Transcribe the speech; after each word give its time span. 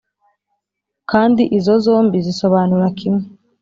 kandi 1.11 1.41
izo 1.57 1.73
nzozi 1.75 1.83
zombi 1.85 2.17
zisobanura 2.27 2.85
kimwe 2.99 3.23